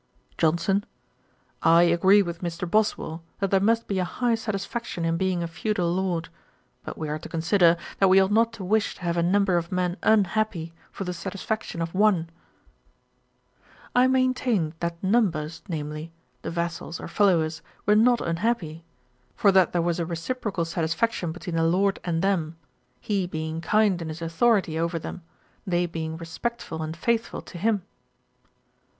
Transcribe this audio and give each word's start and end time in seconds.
JOHNSON. 0.39 0.83
'I 1.61 1.83
agree 1.83 2.23
with 2.23 2.41
Mr. 2.41 2.67
Boswell 2.67 3.21
that 3.37 3.51
there 3.51 3.59
must 3.59 3.85
be 3.85 3.99
a 3.99 4.03
high 4.03 4.33
satisfaction 4.33 5.05
in 5.05 5.15
being 5.15 5.43
a 5.43 5.47
feudal 5.47 5.93
Lord; 5.93 6.29
but 6.83 6.97
we 6.97 7.07
are 7.07 7.19
to 7.19 7.29
consider, 7.29 7.77
that 7.99 8.07
we 8.07 8.19
ought 8.19 8.31
not 8.31 8.51
to 8.53 8.63
wish 8.63 8.95
to 8.95 9.01
have 9.03 9.15
a 9.15 9.21
number 9.21 9.57
of 9.57 9.71
men 9.71 9.97
unhappy 10.01 10.73
for 10.91 11.03
the 11.03 11.13
satisfaction 11.13 11.83
of 11.83 11.93
one.' 11.93 12.31
I 13.95 14.07
maintained 14.07 14.73
that 14.79 15.03
numbers, 15.03 15.61
namely, 15.67 16.11
the 16.41 16.49
vassals 16.49 16.99
or 16.99 17.07
followers, 17.07 17.61
were 17.85 17.93
not 17.93 18.21
unhappy; 18.21 18.83
for 19.35 19.51
that 19.51 19.71
there 19.71 19.83
was 19.83 19.99
a 19.99 20.05
reciprocal 20.07 20.65
satisfaction 20.65 21.31
between 21.31 21.57
the 21.57 21.63
Lord 21.63 21.99
and 22.03 22.23
them: 22.23 22.57
he 22.99 23.27
being 23.27 23.61
kind 23.61 24.01
in 24.01 24.07
his 24.09 24.23
authority 24.23 24.79
over 24.79 24.97
them; 24.97 25.21
they 25.67 25.85
being 25.85 26.17
respectful 26.17 26.81
and 26.81 26.97
faithful 26.97 27.43
to 27.43 27.59
him. 27.59 27.83